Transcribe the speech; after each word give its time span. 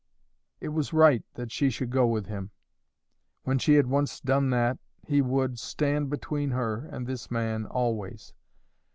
It 0.59 0.69
was 0.69 0.93
right 0.93 1.23
that 1.35 1.51
she 1.51 1.69
should 1.69 1.91
go 1.91 2.07
with 2.07 2.25
him. 2.25 2.49
When 3.43 3.59
she 3.59 3.75
had 3.75 3.85
once 3.85 4.19
done 4.19 4.49
that, 4.49 4.79
he 5.05 5.21
would 5.21 5.59
stand 5.59 6.09
between 6.09 6.49
her 6.49 6.87
and 6.87 7.05
this 7.05 7.29
man 7.29 7.67
always. 7.67 8.33